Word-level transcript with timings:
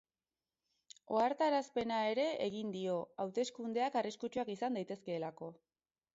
Ohartarazpena 1.17 1.99
ere 2.13 2.25
egin 2.47 2.73
dio, 2.77 2.97
hauteskundeak 3.27 4.01
arriskutsuak 4.03 4.53
izan 4.57 4.81
daitezkeelako. 4.81 5.55